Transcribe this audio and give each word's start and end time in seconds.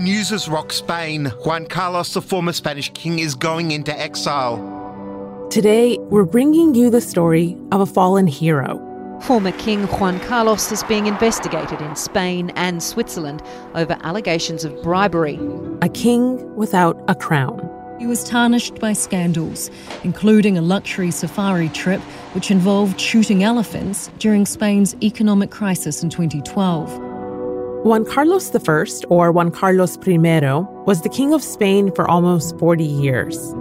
news 0.00 0.30
has 0.30 0.48
rocked 0.48 0.72
Spain. 0.72 1.26
Juan 1.44 1.66
Carlos, 1.66 2.14
the 2.14 2.22
former 2.22 2.52
Spanish 2.52 2.90
king, 2.94 3.18
is 3.18 3.34
going 3.34 3.70
into 3.70 3.96
exile. 3.98 4.56
Today, 5.50 5.98
we're 5.98 6.24
bringing 6.24 6.74
you 6.74 6.90
the 6.90 7.00
story 7.00 7.56
of 7.70 7.80
a 7.80 7.86
fallen 7.86 8.26
hero. 8.26 8.86
Former 9.22 9.52
King 9.52 9.84
Juan 9.84 10.18
Carlos 10.20 10.72
is 10.72 10.82
being 10.84 11.06
investigated 11.06 11.82
in 11.82 11.94
Spain 11.94 12.50
and 12.56 12.82
Switzerland 12.82 13.42
over 13.74 13.98
allegations 14.02 14.64
of 14.64 14.82
bribery. 14.82 15.38
A 15.82 15.88
king 15.90 16.56
without 16.56 17.02
a 17.08 17.14
crown. 17.14 17.68
He 17.98 18.06
was 18.06 18.24
tarnished 18.24 18.76
by 18.76 18.94
scandals, 18.94 19.70
including 20.04 20.56
a 20.56 20.62
luxury 20.62 21.10
safari 21.10 21.68
trip 21.68 22.00
which 22.32 22.50
involved 22.50 22.98
shooting 22.98 23.42
elephants 23.42 24.08
during 24.18 24.46
Spain's 24.46 24.96
economic 25.02 25.50
crisis 25.50 26.02
in 26.02 26.08
2012. 26.08 27.09
Juan 27.82 28.04
Carlos 28.04 28.54
I, 28.54 28.84
or 29.08 29.32
Juan 29.32 29.50
Carlos 29.50 29.96
I, 30.06 30.66
was 30.84 31.00
the 31.00 31.08
king 31.08 31.32
of 31.32 31.42
Spain 31.42 31.90
for 31.92 32.06
almost 32.10 32.58
40 32.58 32.84
years. 32.84 33.54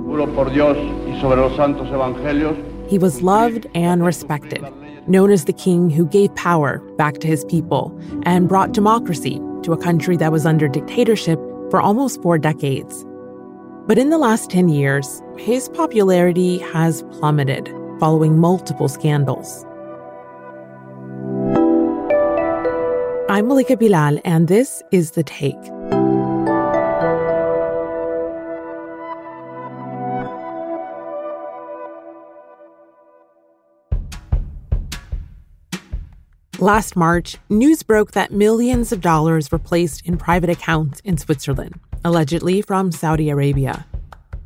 He 2.90 2.98
was 2.98 3.22
loved 3.22 3.66
and 3.74 4.04
respected, 4.04 4.62
known 5.08 5.32
as 5.32 5.46
the 5.46 5.54
king 5.54 5.90
who 5.90 6.06
gave 6.06 6.36
power 6.36 6.80
back 6.98 7.20
to 7.20 7.28
his 7.28 7.46
people 7.46 7.98
and 8.24 8.50
brought 8.50 8.74
democracy 8.74 9.40
to 9.64 9.72
a 9.72 9.78
country 9.78 10.18
that 10.18 10.34
was 10.34 10.46
under 10.46 10.68
dictatorship 10.68 11.40
for 11.72 11.80
almost 11.80 12.22
four 12.22 12.38
decades. 12.38 13.06
But 13.88 13.98
in 13.98 14.10
the 14.10 14.18
last 14.18 14.50
10 14.50 14.68
years, 14.68 15.22
his 15.38 15.70
popularity 15.70 16.58
has 16.58 17.04
plummeted 17.04 17.74
following 18.02 18.38
multiple 18.38 18.90
scandals. 18.90 19.66
I'm 23.32 23.48
Malika 23.48 23.78
Bilal, 23.78 24.20
and 24.26 24.48
this 24.48 24.82
is 24.92 25.12
The 25.12 25.22
Take. 25.22 25.56
Last 36.58 36.96
March, 36.96 37.38
news 37.50 37.84
broke 37.84 38.14
that 38.14 38.32
millions 38.32 38.92
of 38.92 39.02
dollars 39.02 39.52
were 39.52 39.60
placed 39.60 40.08
in 40.08 40.18
private 40.18 40.50
accounts 40.50 41.00
in 41.02 41.18
Switzerland 41.18 41.80
allegedly 42.04 42.64
from 42.64 42.92
Saudi 42.92 43.30
Arabia. 43.30 43.86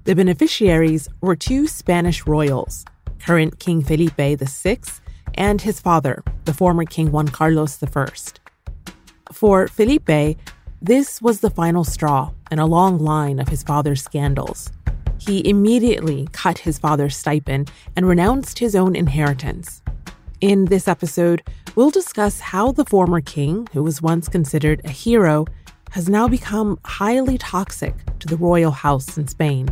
The 0.03 0.15
beneficiaries 0.15 1.07
were 1.21 1.37
two 1.37 1.67
Spanish 1.67 2.27
royals, 2.27 2.83
current 3.19 3.59
King 3.59 3.81
Felipe 3.81 4.17
VI 4.17 4.79
and 5.35 5.61
his 5.61 5.79
father, 5.79 6.21
the 6.43 6.53
former 6.53 6.83
King 6.83 7.11
Juan 7.11 7.29
Carlos 7.29 7.81
I. 7.81 8.42
For 9.33 9.67
Felipe, 9.67 10.37
this 10.79 11.19
was 11.19 11.39
the 11.39 11.49
final 11.49 11.83
straw 11.83 12.31
in 12.51 12.59
a 12.59 12.67
long 12.67 12.99
line 12.99 13.39
of 13.39 13.47
his 13.47 13.63
father's 13.63 14.03
scandals. 14.03 14.71
He 15.17 15.47
immediately 15.49 16.27
cut 16.33 16.59
his 16.59 16.77
father's 16.77 17.17
stipend 17.17 17.71
and 17.95 18.07
renounced 18.07 18.59
his 18.59 18.75
own 18.75 18.95
inheritance. 18.95 19.81
In 20.39 20.65
this 20.65 20.87
episode, 20.87 21.41
we'll 21.75 21.89
discuss 21.89 22.39
how 22.39 22.73
the 22.73 22.85
former 22.85 23.21
king, 23.21 23.67
who 23.73 23.81
was 23.81 24.03
once 24.03 24.29
considered 24.29 24.81
a 24.85 24.91
hero, 24.91 25.45
has 25.91 26.07
now 26.07 26.27
become 26.27 26.79
highly 26.85 27.39
toxic 27.39 27.95
to 28.19 28.27
the 28.27 28.37
royal 28.37 28.71
house 28.71 29.17
in 29.17 29.27
Spain. 29.27 29.67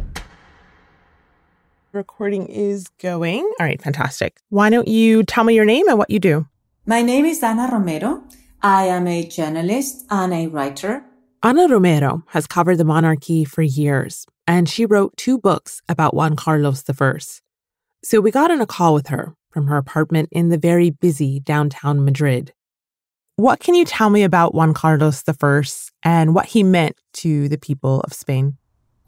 Recording 1.92 2.48
is 2.48 2.88
going. 3.00 3.44
All 3.60 3.66
right, 3.68 3.82
fantastic. 3.82 4.38
Why 4.50 4.72
don't 4.72 4.88
you 4.88 5.24
tell 5.24 5.44
me 5.44 5.54
your 5.54 5.66
name 5.66 5.88
and 5.88 6.00
what 6.00 6.10
you 6.10 6.20
do? 6.20 6.48
My 6.88 7.04
name 7.04 7.26
is 7.26 7.44
Ana 7.44 7.70
Romero. 7.72 8.24
I 8.64 8.86
am 8.86 9.08
a 9.08 9.26
journalist 9.26 10.06
and 10.12 10.32
a 10.32 10.46
writer. 10.46 11.04
Ana 11.42 11.68
Romero 11.68 12.24
has 12.28 12.46
covered 12.46 12.78
the 12.78 12.86
monarchy 12.86 13.44
for 13.44 13.64
years, 13.64 14.28
and 14.46 14.70
she 14.70 14.86
wrote 14.86 15.18
two 15.18 15.40
books 15.40 15.82
about 15.90 16.14
Juan 16.14 16.36
Carlos 16.36 16.84
I. 16.88 17.18
So 18.04 18.22
we 18.22 18.30
got 18.30 18.52
on 18.52 18.62
a 18.62 18.68
call 18.68 18.94
with 18.94 19.08
her 19.08 19.34
from 19.50 19.66
her 19.66 19.78
apartment 19.78 20.30
in 20.32 20.50
the 20.50 20.60
very 20.60 20.92
busy 20.92 21.40
downtown 21.40 22.06
Madrid. 22.06 22.54
What 23.36 23.60
can 23.60 23.74
you 23.74 23.84
tell 23.84 24.12
me 24.12 24.22
about 24.22 24.54
Juan 24.54 24.76
Carlos 24.76 25.24
I 25.28 25.64
and 26.04 26.36
what 26.36 26.46
he 26.46 26.62
meant 26.62 26.98
to 27.14 27.50
the 27.50 27.58
people 27.58 28.02
of 28.02 28.14
Spain? 28.14 28.58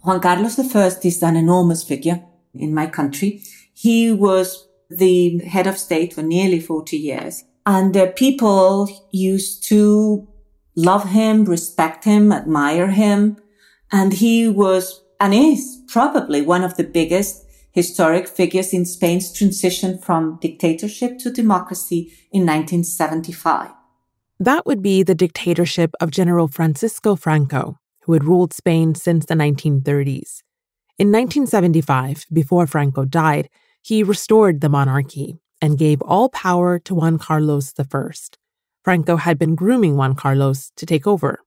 Juan 0.02 0.20
Carlos 0.20 0.58
I 0.58 0.88
is 1.04 1.22
an 1.22 1.36
enormous 1.36 1.84
figure 1.84 2.24
in 2.56 2.74
my 2.74 2.88
country. 2.88 3.44
He 3.76 4.12
was 4.12 4.68
the 4.90 5.38
head 5.46 5.68
of 5.68 5.78
state 5.78 6.14
for 6.14 6.24
nearly 6.24 6.60
40 6.60 6.98
years. 6.98 7.44
And 7.66 7.96
uh, 7.96 8.12
people 8.12 8.90
used 9.12 9.64
to 9.70 10.28
love 10.76 11.10
him, 11.10 11.46
respect 11.46 12.04
him, 12.04 12.32
admire 12.32 12.88
him. 12.88 13.38
And 13.92 14.14
he 14.14 14.50
was 14.50 15.02
and 15.20 15.34
is 15.34 15.82
probably 15.88 16.42
one 16.42 16.64
of 16.64 16.76
the 16.76 16.84
biggest 16.84 17.46
historic 17.72 18.28
figures 18.28 18.74
in 18.74 18.86
Spain's 18.86 19.32
transition 19.32 19.98
from 19.98 20.38
dictatorship 20.42 21.18
to 21.20 21.32
democracy 21.32 22.12
in 22.32 22.46
1975. 22.46 23.72
That 24.40 24.66
would 24.66 24.82
be 24.82 25.04
the 25.04 25.16
dictatorship 25.16 25.92
of 26.02 26.12
General 26.12 26.48
Francisco 26.48 27.16
Franco, 27.16 27.78
who 28.02 28.14
had 28.14 28.26
ruled 28.26 28.54
Spain 28.54 28.96
since 28.96 29.26
the 29.26 29.36
1930s. 29.36 30.42
In 31.00 31.12
1975, 31.12 32.26
before 32.32 32.68
Franco 32.68 33.06
died, 33.06 33.50
he 33.82 34.04
restored 34.04 34.62
the 34.62 34.70
monarchy 34.70 35.40
and 35.64 35.78
gave 35.78 36.02
all 36.02 36.28
power 36.28 36.78
to 36.78 36.94
Juan 36.94 37.18
Carlos 37.18 37.74
I. 37.80 38.10
Franco 38.84 39.16
had 39.16 39.40
been 39.40 39.56
grooming 39.56 39.96
Juan 39.96 40.14
Carlos 40.14 40.74
to 40.76 40.86
take 40.86 41.08
over. 41.08 41.40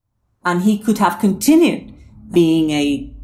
And 0.43 0.63
he 0.63 0.79
could 0.79 0.97
have 0.97 1.21
continued 1.21 1.93
being 2.33 2.71
a 2.71 3.15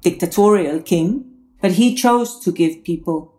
dictatorial 0.00 0.80
king, 0.80 1.30
but 1.60 1.72
he 1.72 1.94
chose 1.94 2.40
to 2.44 2.50
give 2.50 2.82
people 2.82 3.34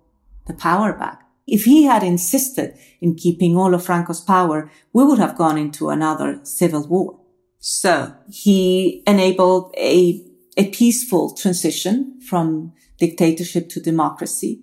the 0.45 0.53
power 0.53 0.93
back. 0.93 1.23
If 1.47 1.63
he 1.63 1.85
had 1.85 2.03
insisted 2.03 2.77
in 3.01 3.15
keeping 3.15 3.57
all 3.57 3.73
of 3.73 3.83
Franco's 3.83 4.21
power, 4.21 4.69
we 4.93 5.03
would 5.03 5.17
have 5.17 5.35
gone 5.35 5.57
into 5.57 5.89
another 5.89 6.41
civil 6.43 6.87
war. 6.87 7.19
So 7.57 8.13
he 8.29 9.01
enabled 9.07 9.73
a, 9.79 10.23
a 10.57 10.69
peaceful 10.69 11.33
transition 11.33 12.21
from 12.21 12.73
dictatorship 12.99 13.69
to 13.69 13.79
democracy. 13.81 14.61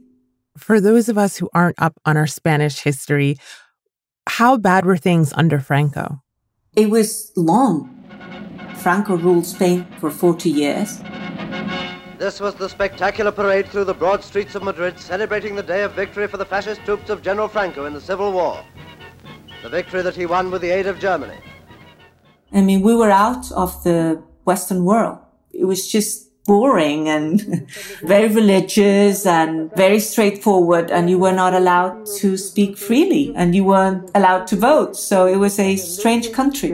For 0.56 0.80
those 0.80 1.08
of 1.08 1.16
us 1.16 1.36
who 1.36 1.48
aren't 1.54 1.80
up 1.80 1.94
on 2.04 2.16
our 2.16 2.26
Spanish 2.26 2.80
history, 2.80 3.36
how 4.28 4.56
bad 4.56 4.84
were 4.84 4.96
things 4.96 5.32
under 5.34 5.60
Franco? 5.60 6.22
It 6.74 6.90
was 6.90 7.32
long. 7.36 7.96
Franco 8.76 9.16
ruled 9.16 9.46
Spain 9.46 9.86
for 9.98 10.10
40 10.10 10.50
years. 10.50 11.00
This 12.18 12.40
was 12.40 12.54
the 12.54 12.68
spectacular 12.68 13.32
parade 13.32 13.68
through 13.68 13.84
the 13.84 13.94
broad 13.94 14.22
streets 14.22 14.54
of 14.54 14.62
Madrid 14.62 14.98
celebrating 14.98 15.54
the 15.54 15.62
day 15.62 15.82
of 15.82 15.92
victory 15.92 16.26
for 16.26 16.36
the 16.36 16.44
fascist 16.44 16.82
troops 16.84 17.10
of 17.10 17.22
General 17.22 17.48
Franco 17.48 17.86
in 17.86 17.94
the 17.94 18.00
Civil 18.00 18.32
War. 18.32 18.62
The 19.62 19.68
victory 19.68 20.02
that 20.02 20.16
he 20.16 20.26
won 20.26 20.50
with 20.50 20.62
the 20.62 20.70
aid 20.70 20.86
of 20.86 20.98
Germany. 20.98 21.38
I 22.52 22.60
mean, 22.60 22.82
we 22.82 22.94
were 22.94 23.10
out 23.10 23.50
of 23.52 23.82
the 23.84 24.22
Western 24.44 24.84
world. 24.84 25.18
It 25.52 25.64
was 25.64 25.86
just 25.86 26.29
boring 26.46 27.08
and 27.08 27.66
very 28.02 28.28
religious 28.28 29.26
and 29.26 29.74
very 29.76 30.00
straightforward 30.00 30.90
and 30.90 31.08
you 31.10 31.18
were 31.18 31.32
not 31.32 31.54
allowed 31.54 32.06
to 32.18 32.36
speak 32.36 32.76
freely 32.76 33.32
and 33.36 33.54
you 33.54 33.64
weren't 33.64 34.10
allowed 34.14 34.46
to 34.48 34.56
vote. 34.56 34.96
So 34.96 35.26
it 35.26 35.36
was 35.36 35.58
a 35.58 35.76
strange 35.76 36.32
country. 36.32 36.70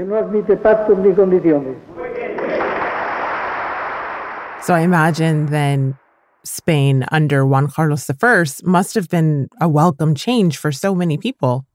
So 4.62 4.74
I 4.74 4.80
imagine 4.80 5.46
then 5.46 5.98
Spain 6.44 7.04
under 7.12 7.44
Juan 7.44 7.68
Carlos 7.68 8.08
I 8.10 8.44
must 8.64 8.94
have 8.94 9.08
been 9.08 9.48
a 9.60 9.68
welcome 9.68 10.14
change 10.14 10.56
for 10.56 10.72
so 10.72 10.94
many 10.94 11.18
people. 11.18 11.66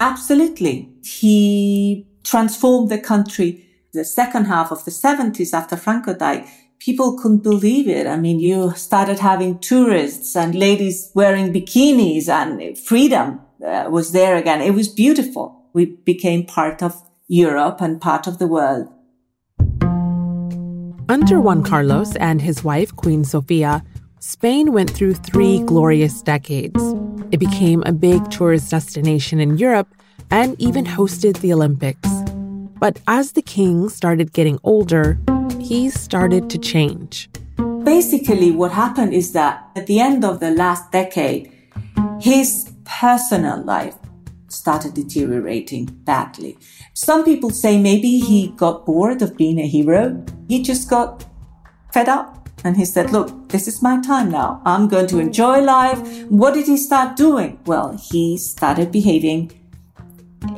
Absolutely. 0.00 0.90
He 1.02 2.06
transformed 2.22 2.90
the 2.90 2.98
country. 2.98 3.64
The 3.92 4.04
second 4.04 4.44
half 4.44 4.70
of 4.70 4.84
the 4.84 4.90
70s 4.90 5.54
after 5.54 5.76
Franco 5.76 6.12
died, 6.12 6.44
people 6.78 7.18
couldn't 7.18 7.42
believe 7.42 7.88
it. 7.88 8.06
I 8.06 8.16
mean, 8.16 8.40
you 8.40 8.72
started 8.72 9.18
having 9.18 9.58
tourists 9.58 10.36
and 10.36 10.54
ladies 10.54 11.10
wearing 11.14 11.52
bikinis 11.52 12.28
and 12.28 12.78
freedom 12.78 13.40
uh, 13.64 13.88
was 13.90 14.12
there 14.12 14.36
again. 14.36 14.60
It 14.60 14.74
was 14.74 14.88
beautiful. 14.88 15.68
We 15.72 15.86
became 15.86 16.44
part 16.44 16.82
of 16.82 17.02
Europe 17.28 17.80
and 17.80 18.00
part 18.00 18.26
of 18.26 18.38
the 18.38 18.46
world. 18.46 18.88
Under 21.08 21.40
Juan 21.40 21.62
Carlos 21.62 22.16
and 22.16 22.42
his 22.42 22.64
wife, 22.64 22.94
Queen 22.96 23.24
Sofia, 23.24 23.84
Spain 24.18 24.72
went 24.72 24.90
through 24.90 25.14
three 25.14 25.60
glorious 25.60 26.20
decades. 26.20 26.82
It 27.30 27.38
became 27.38 27.82
a 27.84 27.92
big 27.92 28.28
tourist 28.30 28.70
destination 28.70 29.40
in 29.40 29.56
Europe 29.56 29.88
and 30.30 30.60
even 30.60 30.84
hosted 30.84 31.38
the 31.40 31.52
Olympics. 31.52 32.08
But 32.80 32.98
as 33.06 33.32
the 33.32 33.42
king 33.42 33.88
started 33.88 34.32
getting 34.32 34.58
older, 34.64 35.18
he 35.66 35.90
started 35.90 36.48
to 36.48 36.58
change. 36.58 37.28
Basically, 37.82 38.50
what 38.52 38.70
happened 38.70 39.12
is 39.12 39.32
that 39.32 39.68
at 39.74 39.86
the 39.86 39.98
end 39.98 40.24
of 40.24 40.38
the 40.38 40.50
last 40.50 40.92
decade, 40.92 41.52
his 42.20 42.70
personal 42.84 43.64
life 43.64 43.96
started 44.48 44.94
deteriorating 44.94 45.86
badly. 46.04 46.56
Some 46.94 47.24
people 47.24 47.50
say 47.50 47.80
maybe 47.80 48.20
he 48.20 48.48
got 48.56 48.86
bored 48.86 49.22
of 49.22 49.36
being 49.36 49.58
a 49.58 49.66
hero. 49.66 50.24
He 50.48 50.62
just 50.62 50.88
got 50.88 51.24
fed 51.92 52.08
up 52.08 52.48
and 52.64 52.76
he 52.76 52.84
said, 52.84 53.10
look, 53.10 53.48
this 53.48 53.66
is 53.66 53.82
my 53.82 54.00
time 54.00 54.30
now. 54.30 54.62
I'm 54.64 54.86
going 54.86 55.08
to 55.08 55.18
enjoy 55.18 55.62
life. 55.62 55.98
What 56.28 56.54
did 56.54 56.66
he 56.66 56.76
start 56.76 57.16
doing? 57.16 57.58
Well, 57.66 57.98
he 58.10 58.38
started 58.38 58.92
behaving 58.92 59.50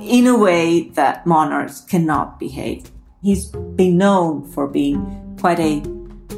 in 0.00 0.26
a 0.26 0.36
way 0.36 0.90
that 0.90 1.26
monarchs 1.26 1.80
cannot 1.80 2.38
behave. 2.38 2.90
He's 3.22 3.46
been 3.46 3.98
known 3.98 4.44
for 4.44 4.68
being 4.68 5.36
quite 5.40 5.58
a 5.58 5.82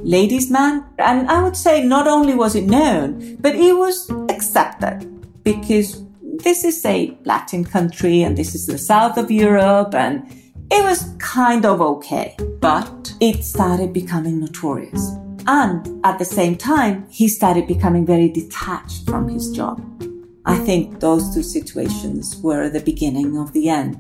ladies' 0.03 0.51
man. 0.51 0.85
And 0.99 1.31
I 1.31 1.43
would 1.43 1.57
say 1.57 1.85
not 1.85 2.07
only 2.07 2.35
was 2.35 2.55
it 2.55 2.65
known, 2.65 3.37
but 3.37 3.55
it 3.55 3.77
was 3.77 4.11
accepted 4.29 5.07
because 5.45 6.03
this 6.43 6.65
is 6.65 6.85
a 6.85 7.17
Latin 7.25 7.65
country 7.65 8.23
and 8.23 8.37
this 8.37 8.55
is 8.55 8.67
the 8.67 8.79
south 8.79 9.19
of 9.19 9.31
Europe 9.31 9.95
and 9.95 10.27
it 10.71 10.85
was 10.85 11.15
kind 11.19 11.67
of 11.67 11.81
okay, 11.81 12.37
but 12.61 13.13
it 13.21 13.45
started 13.45 13.93
becoming 13.93 14.41
notorious. 14.41 15.11
And 15.47 16.01
at 16.05 16.19
the 16.19 16.25
same 16.25 16.57
time, 16.57 17.07
he 17.11 17.29
started 17.29 17.67
becoming 17.67 18.07
very 18.07 18.29
detached 18.29 19.05
from 19.07 19.29
his 19.29 19.51
job. 19.51 19.83
I 20.51 20.59
think 20.59 20.99
those 20.99 21.33
two 21.33 21.45
situations 21.45 22.37
were 22.43 22.69
the 22.69 22.81
beginning 22.81 23.39
of 23.39 23.53
the 23.53 23.69
end 23.69 23.95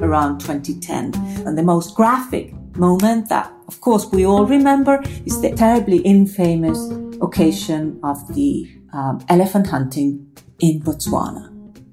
around 0.00 0.40
2010. 0.40 1.14
And 1.46 1.56
the 1.56 1.62
most 1.62 1.94
graphic 1.94 2.52
moment 2.76 3.28
that, 3.28 3.52
of 3.68 3.80
course, 3.80 4.04
we 4.10 4.26
all 4.26 4.46
remember 4.46 5.00
is 5.24 5.40
the 5.40 5.52
terribly 5.52 5.98
infamous 5.98 6.90
occasion 7.22 8.00
of 8.02 8.34
the 8.34 8.68
um, 8.92 9.24
elephant 9.28 9.68
hunting 9.68 10.26
in 10.58 10.82
Botswana, 10.82 11.52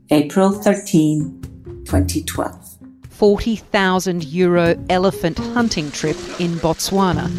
April 0.10 0.51
13, 0.51 1.84
2012. 1.86 2.78
40,000 3.10 4.24
euro 4.25 4.75
elephant 4.89 5.38
hunting 5.38 5.92
trip 5.92 6.18
in 6.39 6.56
Botswana. 6.56 7.30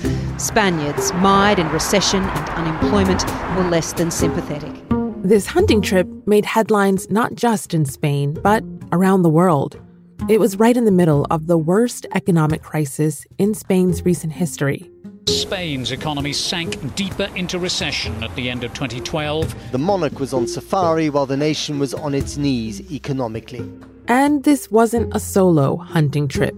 Spaniards, 0.41 1.13
mired 1.15 1.59
in 1.59 1.69
recession 1.71 2.23
and 2.23 2.49
unemployment, 2.51 3.27
were 3.57 3.69
less 3.69 3.93
than 3.93 4.13
sympathetic. 4.13 4.84
This 5.25 5.47
hunting 5.47 5.81
trip 5.81 6.07
made 6.27 6.45
headlines 6.45 7.09
not 7.09 7.35
just 7.35 7.73
in 7.73 7.87
Spain, 7.87 8.35
but 8.43 8.63
around 8.93 9.23
the 9.23 9.31
world. 9.31 9.81
It 10.29 10.39
was 10.39 10.59
right 10.59 10.77
in 10.77 10.85
the 10.85 10.91
middle 10.91 11.27
of 11.31 11.47
the 11.47 11.57
worst 11.57 12.05
economic 12.15 12.63
crisis 12.63 13.27
in 13.39 13.55
Spain's 13.55 14.05
recent 14.05 14.35
history. 14.35 14.91
Spain's 15.27 15.93
economy 15.93 16.35
sank 16.35 16.95
deeper 16.95 17.31
into 17.35 17.59
recession 17.59 18.23
at 18.23 18.37
the 18.37 18.51
end 18.51 18.65
of 18.65 18.75
2012. 18.75 19.73
The 19.73 19.79
monarch 19.79 20.21
was 20.21 20.35
on 20.35 20.47
safari 20.47 21.09
while 21.09 21.25
the 21.25 21.39
nation 21.39 21.79
was 21.79 21.95
on 21.95 22.13
its 22.13 22.37
knees 22.37 22.93
economically. 22.93 23.67
And 24.09 24.45
this 24.45 24.71
wasn't 24.71 25.17
a 25.17 25.21
solo 25.21 25.77
hunting 25.77 26.29
trip. 26.29 26.55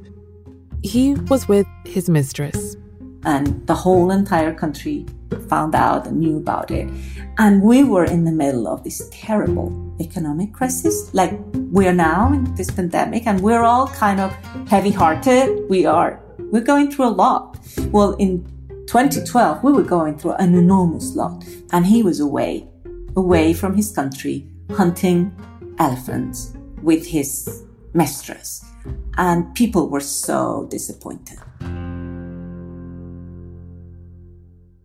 He 0.83 1.15
was 1.15 1.47
with 1.47 1.69
his 1.85 2.11
mistress. 2.11 2.77
And 3.27 3.67
the 3.67 3.75
whole 3.75 4.13
entire 4.13 4.55
country 4.55 5.05
found 5.49 5.75
out 5.75 6.07
and 6.07 6.21
knew 6.21 6.37
about 6.37 6.71
it. 6.71 6.89
And 7.39 7.61
we 7.61 7.83
were 7.83 8.05
in 8.05 8.25
the 8.25 8.31
middle 8.31 8.69
of 8.69 8.85
this 8.85 9.03
terrible 9.11 9.71
economic 10.01 10.53
crisis, 10.53 11.13
like 11.13 11.39
we 11.73 11.89
are 11.89 11.93
now 11.93 12.33
in 12.33 12.55
this 12.55 12.71
pandemic, 12.71 13.27
and 13.27 13.41
we're 13.41 13.65
all 13.65 13.89
kind 13.89 14.21
of 14.21 14.33
heavy 14.69 14.93
hearted. 14.93 15.69
We 15.69 15.87
are, 15.87 16.23
we're 16.39 16.63
going 16.63 16.91
through 16.91 17.07
a 17.07 17.17
lot. 17.25 17.59
Well, 17.91 18.13
in 18.15 18.45
2012, 18.87 19.65
we 19.65 19.73
were 19.73 19.83
going 19.83 20.17
through 20.17 20.35
an 20.35 20.55
enormous 20.55 21.17
lot, 21.17 21.45
and 21.73 21.85
he 21.85 22.05
was 22.05 22.21
away, 22.21 22.69
away 23.17 23.53
from 23.53 23.75
his 23.75 23.91
country, 23.91 24.47
hunting 24.71 25.35
elephants 25.81 26.55
with 26.81 27.05
his 27.05 27.65
mistress. 27.93 28.65
And 29.19 29.53
people 29.57 29.91
were 29.91 30.01
so 30.01 30.69
disappointed. 30.71 31.39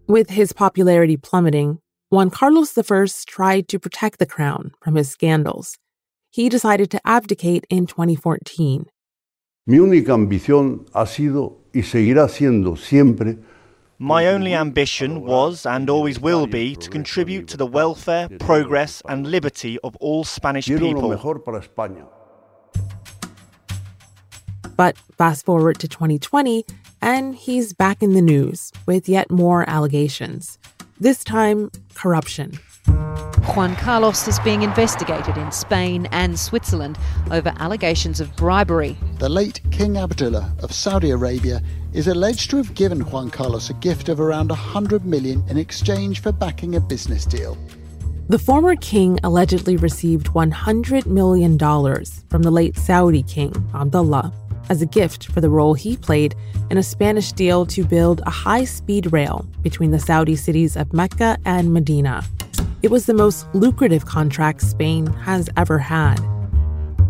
With 0.07 0.30
his 0.30 0.53
popularity 0.53 1.18
plummeting, 1.18 1.80
Juan 2.09 2.30
Carlos 2.30 2.77
I 2.77 3.07
tried 3.25 3.68
to 3.69 3.80
protect 3.80 4.19
the 4.19 4.25
crown 4.25 4.71
from 4.81 4.95
his 4.95 5.09
scandals. 5.09 5.77
He 6.30 6.50
decided 6.50 6.89
to 6.92 7.01
abdicate 7.06 7.65
in 7.69 7.88
2014. 7.88 8.88
Mi 9.68 9.77
única 9.77 10.13
ambición 10.13 10.86
ha 10.94 11.06
sido 11.06 11.59
y 11.74 11.83
seguirá 11.83 12.27
siendo 12.27 12.75
siempre 12.75 13.38
my 14.03 14.25
only 14.25 14.56
ambition 14.56 15.21
was 15.21 15.63
and 15.63 15.88
always 15.88 16.19
will 16.19 16.47
be 16.47 16.75
to 16.77 16.89
contribute 16.89 17.47
to 17.50 17.56
the 17.56 17.68
welfare, 17.68 18.27
progress, 18.39 19.04
and 19.07 19.27
liberty 19.27 19.77
of 19.83 19.95
all 19.97 20.24
Spanish 20.24 20.65
people. 20.65 21.15
But 24.75 24.97
fast 25.19 25.45
forward 25.45 25.77
to 25.77 25.88
2020, 25.88 26.65
and 27.01 27.36
he's 27.36 27.74
back 27.74 28.01
in 28.01 28.13
the 28.13 28.21
news 28.21 28.71
with 28.86 29.09
yet 29.09 29.31
more 29.31 29.69
allegations. 29.69 30.57
This 31.00 31.24
time, 31.24 31.71
corruption. 31.94 32.59
Juan 33.56 33.75
Carlos 33.75 34.27
is 34.27 34.39
being 34.39 34.62
investigated 34.62 35.36
in 35.38 35.51
Spain 35.51 36.07
and 36.12 36.39
Switzerland 36.39 36.98
over 37.31 37.53
allegations 37.57 38.19
of 38.19 38.33
bribery. 38.36 38.95
The 39.19 39.30
late 39.30 39.62
King 39.71 39.98
Abdullah 39.98 40.56
of 40.62 40.71
Saudi 40.71 41.09
Arabia 41.09 41.62
is 41.92 42.07
alleged 42.07 42.50
to 42.51 42.57
have 42.57 42.74
given 42.75 43.01
Juan 43.01 43.30
Carlos 43.30 43.69
a 43.69 43.74
gift 43.75 44.09
of 44.09 44.19
around 44.19 44.50
100 44.50 45.06
million 45.06 45.44
in 45.50 45.57
exchange 45.57 46.21
for 46.21 46.31
backing 46.31 46.75
a 46.75 46.80
business 46.80 47.25
deal. 47.25 47.57
The 48.30 48.39
former 48.39 48.77
king 48.77 49.19
allegedly 49.24 49.75
received 49.75 50.27
$100 50.27 51.06
million 51.06 51.57
from 52.30 52.44
the 52.44 52.51
late 52.51 52.77
Saudi 52.77 53.24
king, 53.24 53.54
Abdullah, 53.74 54.31
as 54.69 54.81
a 54.81 54.86
gift 54.86 55.28
for 55.28 55.42
the 55.42 55.50
role 55.50 55.74
he 55.74 55.98
played 55.98 56.36
in 56.69 56.78
a 56.78 56.84
Spanish 56.84 57.31
deal 57.31 57.66
to 57.66 57.84
build 57.84 58.22
a 58.25 58.30
high 58.30 58.63
speed 58.63 59.12
rail 59.12 59.46
between 59.62 59.92
the 59.92 60.00
Saudi 60.00 60.36
cities 60.36 60.75
of 60.75 60.94
Mecca 60.94 61.38
and 61.46 61.74
Medina. 61.74 62.24
It 62.81 62.90
was 62.90 63.06
the 63.06 63.13
most 63.13 63.46
lucrative 63.54 64.06
contract 64.06 64.62
Spain 64.62 65.08
has 65.08 65.50
ever 65.58 65.78
had. 65.78 66.18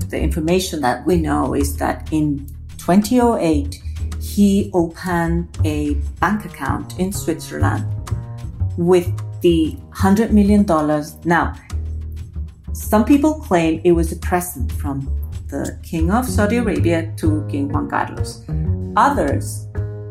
The 0.10 0.20
information 0.20 0.82
that 0.82 1.06
we 1.06 1.16
know 1.16 1.54
is 1.54 1.78
that 1.78 2.12
in 2.12 2.46
2008, 2.78 3.82
he 4.20 4.70
opened 4.74 5.58
a 5.64 5.94
bank 6.20 6.46
account 6.46 7.00
in 7.00 7.14
Switzerland 7.14 7.86
with 8.78 9.08
the 9.42 9.78
$100 9.94 10.32
million. 10.32 10.66
Now, 11.26 11.56
some 12.74 13.06
people 13.06 13.36
claim 13.36 13.82
it 13.84 13.92
was 13.92 14.12
a 14.12 14.16
present 14.18 14.72
from 14.72 15.08
the 15.52 15.78
King 15.84 16.10
of 16.10 16.26
Saudi 16.26 16.58
Arabia 16.58 17.14
to 17.18 17.46
King 17.50 17.68
Juan 17.68 17.90
Carlos. 17.90 18.44
Others 18.96 19.68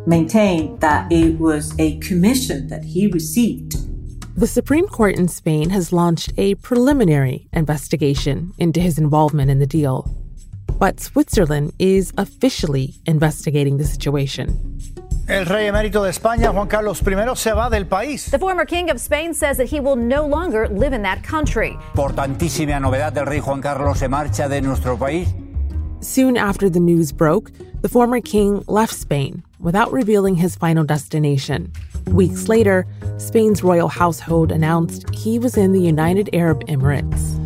maintain 0.07 0.79
that 0.81 1.11
it 1.11 1.39
was 1.41 1.75
a 1.79 1.99
commission 1.99 2.69
that 2.69 2.85
he 2.85 3.07
received. 3.09 3.77
The 4.37 4.47
Supreme 4.47 4.87
Court 4.87 5.17
in 5.17 5.29
Spain 5.29 5.71
has 5.71 5.93
launched 5.93 6.33
a 6.37 6.55
preliminary 6.57 7.49
investigation 7.53 8.53
into 8.59 8.81
his 8.81 8.99
involvement 8.99 9.51
in 9.51 9.59
the 9.59 9.67
deal. 9.67 10.15
But 10.79 11.01
Switzerland 11.01 11.73
is 11.79 12.13
officially 12.17 12.95
investigating 13.07 13.79
the 13.79 13.85
situation. 13.85 14.47
El 15.29 15.47
rey 15.47 15.67
emérito 15.67 16.03
de 16.03 16.11
España, 16.11 16.51
Juan 16.53 16.67
Carlos 16.67 17.01
I, 17.03 17.37
se 17.37 17.53
va 17.53 17.71
del 17.71 17.87
país. 17.87 18.31
The 18.31 18.39
former 18.39 18.67
king 18.67 18.91
of 18.91 18.99
Spain 18.99 19.33
says 19.33 19.59
that 19.59 19.69
he 19.69 19.79
will 19.79 19.97
no 19.97 20.27
longer 20.27 20.69
live 20.69 20.93
in 20.93 21.03
that 21.03 21.23
country. 21.23 21.77
Importantísima 21.95 22.81
novedad, 22.81 23.17
el 23.17 23.27
rey 23.27 23.41
Juan 23.41 23.61
Carlos 23.63 23.99
se 23.99 24.09
marcha 24.09 24.49
de 24.49 24.61
nuestro 24.61 24.97
país. 24.97 25.29
Soon 26.01 26.37
after 26.37 26.69
the 26.69 26.81
news 26.81 27.13
broke, 27.13 27.53
the 27.83 27.89
former 27.89 28.21
king 28.21 28.65
left 28.67 28.95
Spain 28.95 29.43
without 29.61 29.93
revealing 29.93 30.35
his 30.35 30.57
final 30.57 30.85
destination. 30.85 31.73
Weeks 32.09 32.49
later, 32.49 32.87
Spain's 33.19 33.63
royal 33.63 33.89
household 33.89 34.51
announced 34.51 35.09
he 35.15 35.39
was 35.39 35.57
in 35.57 35.73
the 35.73 35.81
United 35.81 36.31
Arab 36.33 36.65
Emirates. 36.67 37.37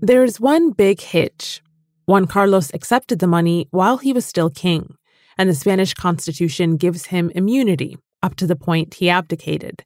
There's 0.00 0.40
one 0.40 0.70
big 0.70 1.00
hitch 1.00 1.60
Juan 2.08 2.26
Carlos 2.26 2.70
accepted 2.72 3.18
the 3.18 3.26
money 3.26 3.68
while 3.70 3.98
he 3.98 4.14
was 4.14 4.24
still 4.24 4.48
king, 4.48 4.96
and 5.36 5.46
the 5.46 5.54
Spanish 5.54 5.92
constitution 5.92 6.78
gives 6.78 7.04
him 7.12 7.30
immunity 7.34 7.98
up 8.22 8.34
to 8.36 8.46
the 8.46 8.56
point 8.56 8.94
he 8.94 9.10
abdicated. 9.10 9.84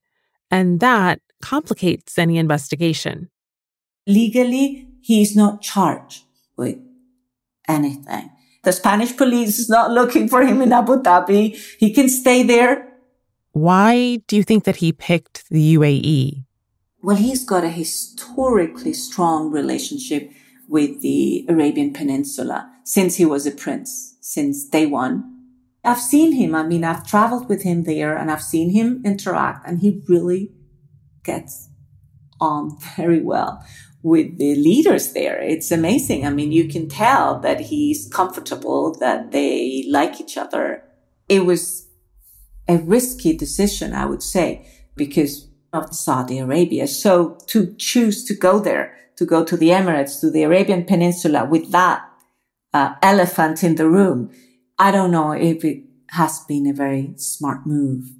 And 0.48 0.78
that 0.78 1.18
complicates 1.42 2.16
any 2.20 2.38
investigation. 2.38 3.28
Legally, 4.06 4.86
he's 5.00 5.34
not 5.34 5.62
charged 5.62 6.22
with 6.56 6.78
anything. 7.66 8.30
The 8.62 8.72
Spanish 8.72 9.16
police 9.16 9.58
is 9.58 9.68
not 9.68 9.90
looking 9.90 10.28
for 10.28 10.42
him 10.42 10.62
in 10.62 10.72
Abu 10.72 11.02
Dhabi. 11.02 11.56
He 11.80 11.92
can 11.92 12.08
stay 12.08 12.44
there. 12.44 12.88
Why 13.50 14.20
do 14.28 14.36
you 14.36 14.44
think 14.44 14.62
that 14.62 14.76
he 14.76 14.92
picked 14.92 15.48
the 15.50 15.74
UAE? 15.74 16.44
Well, 17.02 17.16
he's 17.16 17.44
got 17.44 17.64
a 17.64 17.68
historically 17.68 18.92
strong 18.92 19.50
relationship 19.50 20.30
with 20.68 21.02
the 21.02 21.46
Arabian 21.48 21.92
Peninsula 21.92 22.70
since 22.84 23.16
he 23.16 23.24
was 23.24 23.46
a 23.46 23.50
prince, 23.50 24.16
since 24.20 24.66
day 24.68 24.86
one. 24.86 25.28
I've 25.84 26.00
seen 26.00 26.32
him. 26.32 26.54
I 26.54 26.62
mean, 26.62 26.84
I've 26.84 27.06
traveled 27.06 27.48
with 27.48 27.62
him 27.62 27.84
there 27.84 28.16
and 28.16 28.30
I've 28.30 28.42
seen 28.42 28.70
him 28.70 29.02
interact 29.04 29.66
and 29.66 29.80
he 29.80 30.02
really 30.08 30.52
gets 31.24 31.68
on 32.40 32.76
very 32.96 33.20
well 33.20 33.64
with 34.02 34.38
the 34.38 34.54
leaders 34.56 35.12
there. 35.12 35.40
It's 35.40 35.70
amazing. 35.70 36.26
I 36.26 36.30
mean, 36.30 36.52
you 36.52 36.68
can 36.68 36.88
tell 36.88 37.38
that 37.40 37.60
he's 37.60 38.08
comfortable, 38.12 38.94
that 38.98 39.30
they 39.30 39.84
like 39.88 40.20
each 40.20 40.36
other. 40.36 40.82
It 41.28 41.44
was 41.44 41.88
a 42.68 42.78
risky 42.78 43.36
decision, 43.36 43.94
I 43.94 44.06
would 44.06 44.22
say, 44.22 44.66
because 44.96 45.48
of 45.72 45.94
Saudi 45.94 46.38
Arabia. 46.38 46.86
So 46.86 47.38
to 47.46 47.74
choose 47.76 48.24
to 48.24 48.34
go 48.34 48.58
there, 48.58 48.96
to 49.22 49.26
go 49.26 49.44
to 49.44 49.56
the 49.56 49.68
Emirates, 49.68 50.20
to 50.20 50.30
the 50.30 50.42
Arabian 50.42 50.84
Peninsula 50.84 51.44
with 51.44 51.70
that 51.70 52.02
uh, 52.74 52.94
elephant 53.02 53.62
in 53.62 53.76
the 53.76 53.88
room, 53.88 54.30
I 54.78 54.90
don't 54.90 55.12
know 55.12 55.30
if 55.30 55.64
it 55.64 55.84
has 56.08 56.40
been 56.40 56.66
a 56.66 56.72
very 56.72 57.12
smart 57.16 57.64
move. 57.64 58.10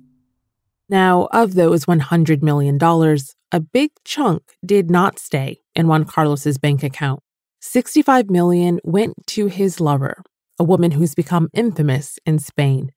Now, 0.89 1.29
of 1.33 1.55
those 1.55 1.87
$100 1.87 2.41
million, 2.43 2.79
a 2.81 3.61
big 3.61 3.91
chunk 4.05 4.43
did 4.65 4.91
not 4.91 5.19
stay 5.19 5.61
in 5.75 5.89
Juan 5.89 6.05
Carlos's 6.05 6.59
bank 6.59 6.85
account. 6.85 7.21
65 7.61 8.31
million 8.31 8.79
went 8.85 9.15
to 9.29 9.47
his 9.47 9.81
lover, 9.81 10.23
a 10.59 10.65
woman 10.65 10.93
who's 10.93 11.15
become 11.17 11.49
infamous 11.53 12.19
in 12.25 12.39
Spain, 12.39 12.93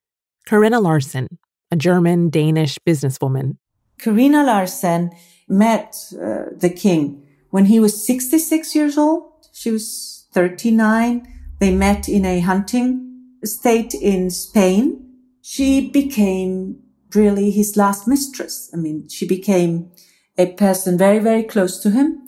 Corinna 0.45 0.79
Larsen, 0.79 1.39
a 1.71 1.75
German 1.75 2.29
Danish 2.29 2.77
businesswoman. 2.87 3.57
Corinna 3.97 4.43
Larsen 4.43 5.11
met 5.47 5.95
uh, 6.13 6.45
the 6.55 6.69
king 6.69 7.24
when 7.55 7.67
he 7.67 7.79
was 7.79 8.05
66 8.05 8.75
years 8.75 8.97
old. 8.97 9.47
She 9.53 9.71
was 9.71 10.27
39. 10.33 11.25
They 11.61 11.73
met 11.73 12.09
in 12.09 12.25
a 12.25 12.41
hunting 12.41 13.29
estate 13.41 13.93
in 13.93 14.29
Spain. 14.29 15.13
She 15.41 15.89
became 15.89 16.81
really 17.13 17.51
his 17.51 17.77
last 17.77 18.09
mistress. 18.09 18.69
I 18.73 18.75
mean, 18.75 19.07
she 19.07 19.25
became 19.25 19.89
a 20.37 20.47
person 20.47 20.97
very, 20.97 21.19
very 21.19 21.43
close 21.43 21.79
to 21.83 21.91
him. 21.91 22.27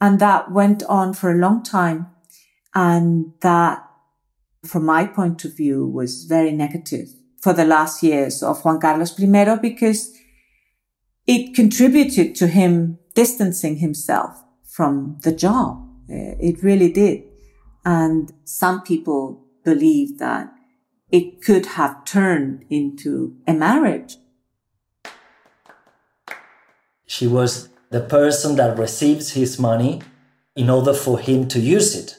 And 0.00 0.20
that 0.20 0.52
went 0.52 0.84
on 0.84 1.12
for 1.12 1.32
a 1.32 1.40
long 1.46 1.64
time. 1.64 2.06
And 2.72 3.32
that, 3.40 3.84
from 4.64 4.84
my 4.84 5.06
point 5.06 5.44
of 5.44 5.56
view, 5.56 5.88
was 5.88 6.22
very 6.22 6.52
negative 6.52 7.08
for 7.42 7.52
the 7.52 7.64
last 7.64 8.00
years 8.04 8.44
of 8.44 8.64
Juan 8.64 8.78
Carlos 8.78 9.20
I 9.20 9.56
because 9.56 10.16
it 11.26 11.56
contributed 11.56 12.36
to 12.36 12.46
him 12.46 13.00
distancing 13.16 13.78
himself 13.78 14.44
from 14.78 15.16
the 15.22 15.32
job. 15.32 15.84
It 16.08 16.62
really 16.62 16.92
did. 16.92 17.24
And 17.84 18.32
some 18.44 18.80
people 18.82 19.44
believe 19.64 20.20
that 20.20 20.54
it 21.10 21.42
could 21.42 21.66
have 21.78 22.04
turned 22.04 22.64
into 22.70 23.34
a 23.48 23.54
marriage. 23.54 24.18
She 27.06 27.26
was 27.26 27.70
the 27.90 28.02
person 28.02 28.54
that 28.60 28.78
receives 28.78 29.32
his 29.32 29.58
money 29.58 30.00
in 30.54 30.70
order 30.70 30.94
for 30.94 31.18
him 31.18 31.48
to 31.48 31.58
use 31.58 31.96
it. 32.00 32.10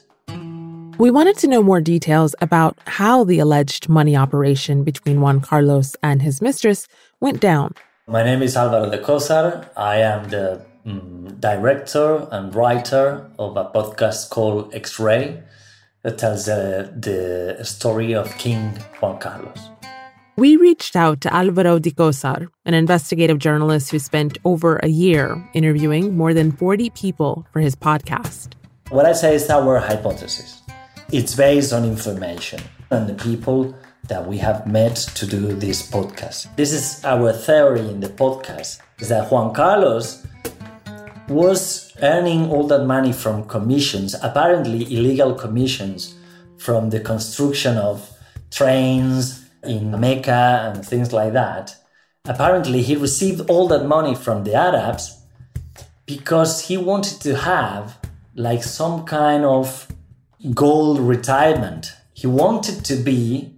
We 0.98 1.10
wanted 1.10 1.38
to 1.38 1.48
know 1.48 1.62
more 1.62 1.80
details 1.80 2.34
about 2.42 2.76
how 3.00 3.24
the 3.24 3.38
alleged 3.38 3.88
money 3.88 4.14
operation 4.14 4.84
between 4.84 5.22
Juan 5.22 5.40
Carlos 5.40 5.96
and 6.02 6.20
his 6.20 6.42
mistress 6.42 6.86
went 7.20 7.40
down. 7.40 7.72
My 8.06 8.22
name 8.22 8.42
is 8.42 8.54
Álvaro 8.54 8.90
de 8.90 8.98
Cózar. 8.98 9.70
I 9.78 9.96
am 10.02 10.28
the 10.28 10.69
um, 10.86 11.36
director 11.40 12.28
and 12.30 12.54
writer 12.54 13.30
of 13.38 13.56
a 13.56 13.64
podcast 13.66 14.30
called 14.30 14.72
XREY 14.72 15.42
that 16.02 16.18
tells 16.18 16.48
uh, 16.48 16.90
the 16.96 17.58
story 17.64 18.14
of 18.14 18.36
King 18.38 18.78
Juan 19.00 19.18
Carlos. 19.18 19.70
We 20.36 20.56
reached 20.56 20.96
out 20.96 21.20
to 21.20 21.28
Álvaro 21.28 21.80
de 21.80 21.90
Cózar, 21.90 22.48
an 22.64 22.72
investigative 22.72 23.38
journalist 23.38 23.90
who 23.90 23.98
spent 23.98 24.38
over 24.44 24.76
a 24.76 24.88
year 24.88 25.36
interviewing 25.52 26.16
more 26.16 26.32
than 26.32 26.52
40 26.52 26.88
people 26.90 27.46
for 27.52 27.60
his 27.60 27.76
podcast. 27.76 28.54
What 28.88 29.04
I 29.04 29.12
say 29.12 29.34
is 29.34 29.50
our 29.50 29.78
hypothesis. 29.78 30.62
It's 31.12 31.34
based 31.34 31.72
on 31.72 31.84
information 31.84 32.60
and 32.90 33.06
the 33.06 33.14
people 33.14 33.74
that 34.08 34.26
we 34.26 34.38
have 34.38 34.66
met 34.66 34.96
to 35.14 35.26
do 35.26 35.52
this 35.52 35.88
podcast. 35.88 36.54
This 36.56 36.72
is 36.72 37.04
our 37.04 37.32
theory 37.32 37.80
in 37.80 38.00
the 38.00 38.08
podcast 38.08 38.80
is 38.98 39.08
that 39.10 39.30
Juan 39.30 39.52
Carlos 39.54 40.26
was 41.30 41.92
earning 42.02 42.50
all 42.50 42.66
that 42.66 42.84
money 42.84 43.12
from 43.12 43.46
commissions, 43.46 44.14
apparently 44.22 44.82
illegal 44.94 45.34
commissions 45.34 46.14
from 46.58 46.90
the 46.90 47.00
construction 47.00 47.78
of 47.78 48.10
trains, 48.50 49.40
in 49.62 49.98
Mecca 50.00 50.72
and 50.72 50.84
things 50.84 51.12
like 51.12 51.32
that. 51.32 51.76
Apparently, 52.24 52.82
he 52.82 52.96
received 52.96 53.48
all 53.48 53.68
that 53.68 53.86
money 53.86 54.14
from 54.14 54.44
the 54.44 54.54
Arabs 54.54 55.22
because 56.06 56.66
he 56.66 56.76
wanted 56.76 57.20
to 57.22 57.36
have 57.36 57.98
like 58.34 58.62
some 58.62 59.04
kind 59.04 59.44
of 59.44 59.88
gold 60.54 60.98
retirement. 60.98 61.94
He 62.12 62.26
wanted 62.26 62.84
to 62.86 62.96
be 62.96 63.54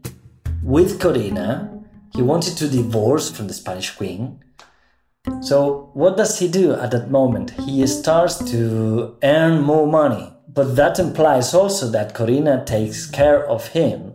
with 0.62 1.00
Corinna, 1.00 1.83
he 2.14 2.23
wanted 2.23 2.57
to 2.59 2.69
divorce 2.69 3.31
from 3.31 3.49
the 3.49 3.55
Spanish 3.55 3.91
queen. 3.97 4.41
So, 5.41 5.91
what 5.95 6.17
does 6.17 6.38
he 6.41 6.49
do 6.49 6.73
at 6.75 6.91
that 6.91 7.11
moment? 7.11 7.52
He 7.52 7.87
starts 7.87 8.38
to 8.50 9.17
earn 9.23 9.62
more 9.62 9.87
money. 9.87 10.33
But 10.49 10.76
that 10.76 10.99
implies 10.99 11.55
also 11.55 11.88
that 11.91 12.14
Corinna 12.14 12.64
takes 12.64 13.07
care 13.07 13.47
of 13.49 13.69
him 13.69 14.14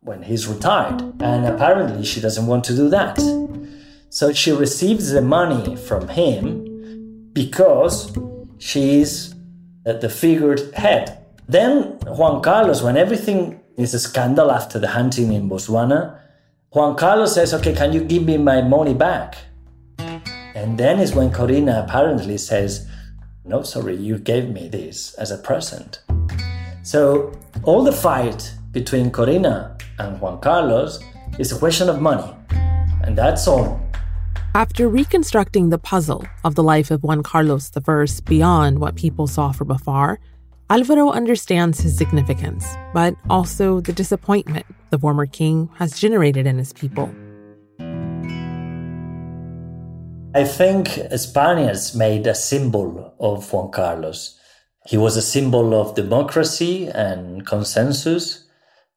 when 0.00 0.22
he's 0.22 0.46
retired. 0.46 1.00
And 1.22 1.46
apparently, 1.46 2.04
she 2.04 2.20
doesn't 2.20 2.46
want 2.46 2.64
to 2.64 2.76
do 2.76 2.88
that. 2.90 3.18
So 4.10 4.32
she 4.32 4.50
receives 4.50 5.12
the 5.12 5.22
money 5.22 5.76
from 5.76 6.08
him 6.08 7.30
because 7.32 8.12
she's 8.58 9.34
uh, 9.86 9.92
the 9.94 10.08
figured 10.08 10.74
head. 10.74 11.24
Then 11.48 11.98
Juan 12.06 12.42
Carlos, 12.42 12.82
when 12.82 12.96
everything 12.96 13.60
is 13.76 13.94
a 13.94 14.00
scandal 14.00 14.50
after 14.50 14.80
the 14.80 14.88
hunting 14.88 15.32
in 15.32 15.48
Botswana, 15.48 16.18
Juan 16.72 16.96
Carlos 16.96 17.34
says, 17.34 17.54
Okay, 17.54 17.72
can 17.72 17.92
you 17.92 18.02
give 18.02 18.24
me 18.24 18.36
my 18.36 18.62
money 18.62 18.94
back? 18.94 19.36
And 20.60 20.76
then 20.76 21.00
is 21.00 21.14
when 21.14 21.32
Corinna 21.32 21.82
apparently 21.88 22.36
says, 22.36 22.86
No, 23.46 23.62
sorry, 23.62 23.96
you 23.96 24.18
gave 24.18 24.50
me 24.50 24.68
this 24.68 25.14
as 25.14 25.30
a 25.30 25.38
present. 25.38 26.02
So 26.82 27.32
all 27.62 27.82
the 27.82 27.92
fight 27.92 28.52
between 28.70 29.10
Corinna 29.10 29.78
and 29.98 30.20
Juan 30.20 30.38
Carlos 30.40 31.02
is 31.38 31.50
a 31.50 31.58
question 31.58 31.88
of 31.88 32.02
money. 32.02 32.36
And 33.02 33.16
that's 33.16 33.48
all. 33.48 33.80
After 34.54 34.86
reconstructing 34.86 35.70
the 35.70 35.78
puzzle 35.78 36.26
of 36.44 36.56
the 36.56 36.62
life 36.62 36.90
of 36.90 37.02
Juan 37.02 37.22
Carlos 37.22 37.72
I 37.74 38.06
beyond 38.26 38.80
what 38.80 38.96
people 38.96 39.26
saw 39.26 39.52
from 39.52 39.70
afar, 39.70 40.20
Alvaro 40.68 41.10
understands 41.10 41.80
his 41.80 41.96
significance, 41.96 42.76
but 42.92 43.14
also 43.30 43.80
the 43.80 43.94
disappointment 43.94 44.66
the 44.90 44.98
former 44.98 45.24
king 45.24 45.70
has 45.76 45.98
generated 45.98 46.46
in 46.46 46.58
his 46.58 46.74
people. 46.74 47.10
I 50.32 50.44
think 50.44 50.88
Spaniards 51.16 51.92
made 51.96 52.24
a 52.28 52.36
symbol 52.36 53.14
of 53.18 53.52
Juan 53.52 53.72
Carlos. 53.72 54.38
He 54.86 54.96
was 54.96 55.16
a 55.16 55.22
symbol 55.22 55.74
of 55.74 55.96
democracy 55.96 56.86
and 56.86 57.44
consensus. 57.44 58.46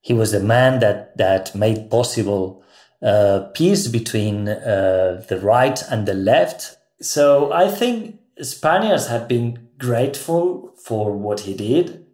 He 0.01 0.13
was 0.13 0.33
a 0.33 0.39
man 0.39 0.79
that 0.79 1.17
that 1.17 1.55
made 1.55 1.89
possible 1.89 2.63
uh, 3.01 3.49
peace 3.55 3.87
between 3.87 4.47
uh, 4.47 5.23
the 5.27 5.39
right 5.39 5.81
and 5.89 6.07
the 6.07 6.13
left. 6.13 6.77
So 7.01 7.51
I 7.51 7.67
think 7.67 8.19
Spaniards 8.41 9.07
have 9.07 9.27
been 9.27 9.69
grateful 9.79 10.75
for 10.85 11.11
what 11.13 11.41
he 11.41 11.55
did, 11.55 12.05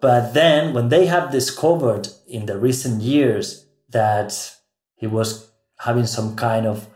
but 0.00 0.34
then 0.34 0.74
when 0.74 0.90
they 0.90 1.06
have 1.06 1.32
discovered 1.32 2.08
in 2.28 2.44
the 2.44 2.58
recent 2.58 3.00
years 3.00 3.66
that 3.88 4.54
he 4.96 5.06
was 5.06 5.50
having 5.78 6.06
some 6.06 6.36
kind 6.36 6.66
of 6.66 6.88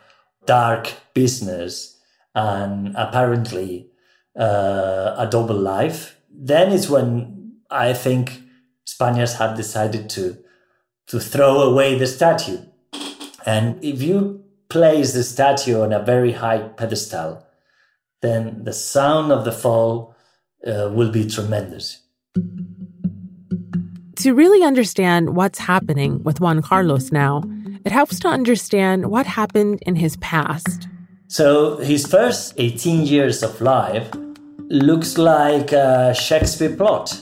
dark 0.47 0.93
business 1.15 1.99
and 2.35 2.95
apparently 2.97 3.91
uh, 4.39 5.15
a 5.19 5.29
double 5.31 5.57
life, 5.57 6.17
then 6.31 6.73
is 6.73 6.89
when 6.89 7.55
I 7.71 7.93
think 7.93 8.43
Spaniards 8.85 9.35
have 9.35 9.57
decided 9.57 10.09
to 10.11 10.39
to 11.09 11.19
throw 11.19 11.63
away 11.63 11.99
the 11.99 12.07
statue. 12.07 12.59
And 13.45 13.83
if 13.83 14.01
you 14.01 14.45
place 14.69 15.13
the 15.13 15.25
statue 15.25 15.81
on 15.81 15.93
a 15.93 15.99
very 15.99 16.33
high 16.33 16.59
pedestal, 16.59 17.45
then 18.23 18.63
the 18.63 18.73
sound 18.73 19.33
of 19.33 19.45
the 19.45 19.51
fall 19.53 20.15
uh, 20.65 20.89
will 20.93 21.11
be 21.11 21.27
tremendous. 21.29 22.01
To 24.17 24.35
really 24.35 24.65
understand 24.65 25.35
what's 25.35 25.59
happening 25.59 26.23
with 26.23 26.41
Juan 26.41 26.63
Carlos 26.63 27.11
now, 27.11 27.43
it 27.85 27.93
helps 27.93 28.19
to 28.21 28.29
understand 28.29 29.11
what 29.11 29.27
happened 29.27 29.79
in 29.87 29.97
his 29.97 30.17
past. 30.19 30.89
So, 31.29 31.77
his 31.77 32.07
first 32.07 32.55
18 32.57 33.07
years 33.07 33.43
of 33.43 33.61
life 33.61 34.11
looks 34.69 35.17
like 35.17 35.73
a 35.73 36.15
Shakespeare 36.15 36.75
plot. 36.77 37.19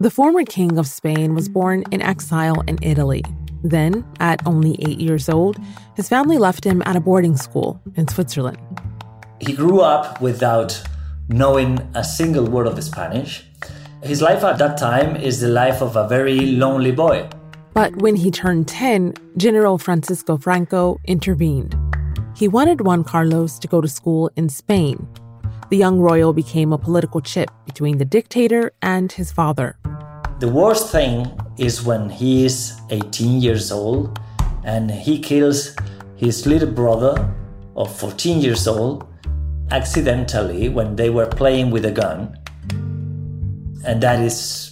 The 0.00 0.10
former 0.10 0.44
king 0.44 0.78
of 0.78 0.86
Spain 0.86 1.34
was 1.34 1.48
born 1.48 1.84
in 1.90 2.00
exile 2.00 2.62
in 2.66 2.78
Italy. 2.80 3.22
Then, 3.62 4.04
at 4.20 4.40
only 4.46 4.76
eight 4.86 5.00
years 5.00 5.28
old, 5.28 5.58
his 5.94 6.08
family 6.08 6.38
left 6.38 6.64
him 6.64 6.82
at 6.86 6.96
a 6.96 7.00
boarding 7.00 7.36
school 7.36 7.80
in 7.96 8.08
Switzerland. 8.08 8.58
He 9.40 9.52
grew 9.52 9.80
up 9.80 10.20
without 10.20 10.80
knowing 11.28 11.78
a 11.94 12.02
single 12.02 12.46
word 12.46 12.66
of 12.66 12.82
Spanish. 12.82 13.44
His 14.02 14.22
life 14.22 14.44
at 14.44 14.58
that 14.58 14.78
time 14.78 15.16
is 15.16 15.40
the 15.40 15.48
life 15.48 15.82
of 15.82 15.96
a 15.96 16.08
very 16.08 16.46
lonely 16.46 16.92
boy. 16.92 17.28
But 17.72 17.96
when 17.96 18.16
he 18.16 18.30
turned 18.30 18.66
10, 18.68 19.14
General 19.36 19.78
Francisco 19.78 20.36
Franco 20.36 20.98
intervened. 21.04 21.76
He 22.36 22.48
wanted 22.48 22.80
Juan 22.80 23.04
Carlos 23.04 23.58
to 23.60 23.68
go 23.68 23.80
to 23.80 23.88
school 23.88 24.30
in 24.36 24.48
Spain. 24.48 25.06
The 25.70 25.76
young 25.76 26.00
royal 26.00 26.32
became 26.32 26.72
a 26.72 26.78
political 26.78 27.20
chip 27.20 27.50
between 27.64 27.98
the 27.98 28.04
dictator 28.04 28.72
and 28.82 29.12
his 29.12 29.30
father. 29.30 29.78
The 30.40 30.48
worst 30.48 30.90
thing 30.90 31.30
is 31.58 31.82
when 31.82 32.10
he 32.10 32.44
is 32.44 32.80
18 32.90 33.40
years 33.40 33.70
old 33.70 34.18
and 34.64 34.90
he 34.90 35.20
kills 35.20 35.76
his 36.16 36.46
little 36.46 36.70
brother 36.70 37.32
of 37.76 37.94
14 37.96 38.40
years 38.40 38.66
old 38.66 39.06
accidentally 39.70 40.68
when 40.68 40.96
they 40.96 41.10
were 41.10 41.26
playing 41.26 41.70
with 41.70 41.84
a 41.84 41.90
gun. 41.92 42.36
And 43.86 44.02
that 44.02 44.20
is 44.20 44.69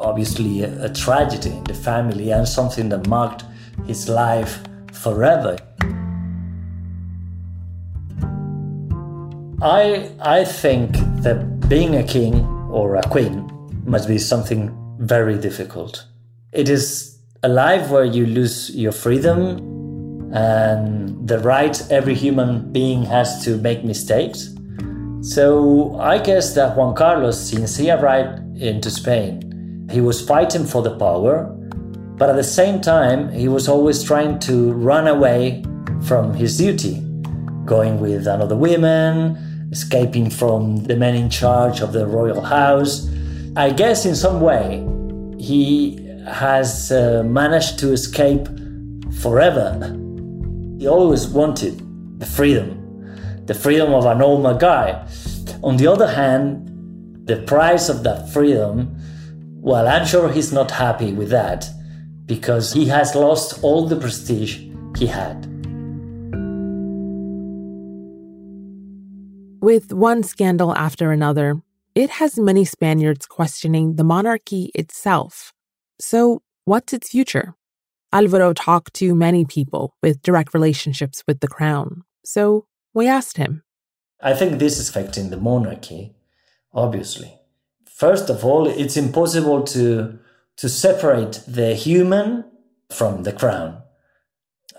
obviously 0.00 0.62
a, 0.62 0.86
a 0.86 0.88
tragedy 0.92 1.50
in 1.50 1.64
the 1.64 1.74
family 1.74 2.30
and 2.32 2.48
something 2.48 2.88
that 2.88 3.06
marked 3.06 3.44
his 3.86 4.08
life 4.08 4.60
forever. 4.92 5.56
I 9.62 10.10
I 10.20 10.44
think 10.44 10.92
that 11.22 11.68
being 11.68 11.96
a 11.96 12.02
king 12.02 12.44
or 12.70 12.96
a 12.96 13.02
queen 13.02 13.50
must 13.84 14.08
be 14.08 14.18
something 14.18 14.74
very 15.00 15.38
difficult. 15.38 16.06
It 16.52 16.68
is 16.68 17.18
a 17.42 17.48
life 17.48 17.90
where 17.90 18.04
you 18.04 18.26
lose 18.26 18.70
your 18.74 18.92
freedom 18.92 20.32
and 20.32 21.28
the 21.28 21.38
right 21.40 21.76
every 21.90 22.14
human 22.14 22.72
being 22.72 23.02
has 23.02 23.44
to 23.44 23.56
make 23.58 23.84
mistakes. 23.84 24.54
So 25.22 25.98
I 26.00 26.18
guess 26.18 26.54
that 26.54 26.76
Juan 26.76 26.94
Carlos, 26.94 27.38
since 27.38 27.76
he 27.76 27.90
arrived 27.90 28.56
into 28.56 28.90
Spain, 28.90 29.49
he 29.90 30.00
was 30.00 30.24
fighting 30.24 30.64
for 30.64 30.82
the 30.82 30.96
power, 30.96 31.44
but 32.16 32.30
at 32.30 32.36
the 32.36 32.44
same 32.44 32.80
time, 32.80 33.32
he 33.32 33.48
was 33.48 33.68
always 33.68 34.02
trying 34.02 34.38
to 34.40 34.72
run 34.72 35.08
away 35.08 35.64
from 36.06 36.34
his 36.34 36.58
duty, 36.58 37.00
going 37.64 38.00
with 38.00 38.26
another 38.26 38.56
woman, 38.56 39.36
escaping 39.72 40.30
from 40.30 40.84
the 40.84 40.96
men 40.96 41.14
in 41.14 41.30
charge 41.30 41.80
of 41.80 41.92
the 41.92 42.06
royal 42.06 42.40
house. 42.40 43.08
I 43.56 43.70
guess 43.70 44.04
in 44.04 44.14
some 44.14 44.40
way 44.40 44.86
he 45.38 45.96
has 46.26 46.92
uh, 46.92 47.22
managed 47.24 47.78
to 47.80 47.92
escape 47.92 48.46
forever. 49.20 49.96
He 50.78 50.86
always 50.86 51.26
wanted 51.26 51.80
the 52.20 52.26
freedom, 52.26 53.46
the 53.46 53.54
freedom 53.54 53.92
of 53.92 54.04
a 54.04 54.14
normal 54.14 54.56
guy. 54.56 55.06
On 55.62 55.76
the 55.76 55.86
other 55.86 56.06
hand, 56.06 56.66
the 57.26 57.36
price 57.42 57.88
of 57.88 58.02
that 58.02 58.28
freedom, 58.30 58.96
well, 59.62 59.86
I'm 59.86 60.06
sure 60.06 60.32
he's 60.32 60.52
not 60.52 60.70
happy 60.70 61.12
with 61.12 61.28
that 61.30 61.68
because 62.24 62.72
he 62.72 62.86
has 62.86 63.14
lost 63.14 63.62
all 63.62 63.86
the 63.86 63.96
prestige 63.96 64.56
he 64.96 65.06
had. 65.06 65.46
With 69.60 69.92
one 69.92 70.22
scandal 70.22 70.74
after 70.74 71.12
another, 71.12 71.60
it 71.94 72.08
has 72.08 72.38
many 72.38 72.64
Spaniards 72.64 73.26
questioning 73.26 73.96
the 73.96 74.04
monarchy 74.04 74.70
itself. 74.74 75.52
So, 76.00 76.40
what's 76.64 76.94
its 76.94 77.10
future? 77.10 77.54
Alvaro 78.12 78.54
talked 78.54 78.94
to 78.94 79.14
many 79.14 79.44
people 79.44 79.94
with 80.02 80.22
direct 80.22 80.54
relationships 80.54 81.22
with 81.26 81.40
the 81.40 81.48
crown. 81.48 82.04
So, 82.24 82.64
we 82.94 83.06
asked 83.06 83.36
him. 83.36 83.62
I 84.22 84.32
think 84.32 84.58
this 84.58 84.78
is 84.78 84.88
affecting 84.88 85.28
the 85.28 85.36
monarchy, 85.36 86.14
obviously. 86.72 87.39
First 88.00 88.30
of 88.30 88.46
all, 88.46 88.66
it's 88.66 88.96
impossible 88.96 89.62
to, 89.74 90.18
to 90.56 90.68
separate 90.70 91.42
the 91.46 91.74
human 91.74 92.46
from 92.88 93.24
the 93.24 93.32
crown. 93.32 93.82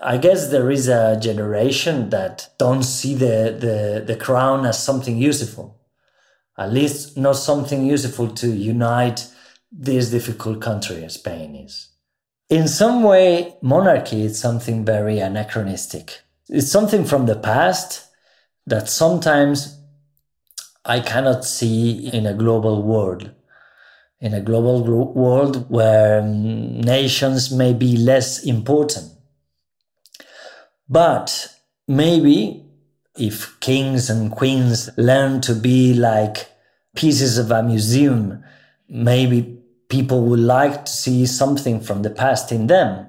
I 0.02 0.16
guess 0.18 0.48
there 0.48 0.72
is 0.72 0.88
a 0.88 1.20
generation 1.20 2.10
that 2.10 2.48
don't 2.58 2.82
see 2.82 3.14
the, 3.14 3.56
the, 3.64 4.02
the 4.04 4.16
crown 4.16 4.66
as 4.66 4.82
something 4.82 5.18
useful. 5.18 5.80
At 6.58 6.72
least 6.72 7.16
not 7.16 7.36
something 7.36 7.86
useful 7.86 8.28
to 8.30 8.48
unite 8.48 9.28
this 9.70 10.10
difficult 10.10 10.60
country 10.60 11.04
as 11.04 11.14
Spain 11.14 11.54
is. 11.54 11.90
In 12.50 12.66
some 12.66 13.04
way, 13.04 13.54
monarchy 13.62 14.24
is 14.24 14.36
something 14.36 14.84
very 14.84 15.20
anachronistic. 15.20 16.22
It's 16.48 16.72
something 16.72 17.04
from 17.04 17.26
the 17.26 17.36
past 17.36 18.04
that 18.66 18.88
sometimes 18.88 19.78
I 20.84 21.00
cannot 21.00 21.44
see 21.44 22.08
in 22.12 22.26
a 22.26 22.34
global 22.34 22.82
world. 22.82 23.30
In 24.20 24.34
a 24.34 24.40
global 24.40 24.84
world 25.14 25.68
where 25.68 26.20
um, 26.20 26.80
nations 26.80 27.50
may 27.50 27.72
be 27.72 27.96
less 27.96 28.44
important 28.44 29.12
but 30.92 31.48
maybe 31.88 32.66
if 33.16 33.58
kings 33.60 34.10
and 34.10 34.30
queens 34.30 34.90
learn 34.98 35.40
to 35.40 35.54
be 35.54 35.94
like 35.94 36.50
pieces 36.94 37.38
of 37.38 37.50
a 37.50 37.62
museum, 37.62 38.44
maybe 38.90 39.58
people 39.88 40.22
would 40.24 40.40
like 40.40 40.84
to 40.84 40.92
see 40.92 41.24
something 41.24 41.80
from 41.80 42.02
the 42.02 42.10
past 42.10 42.52
in 42.52 42.66
them. 42.66 43.08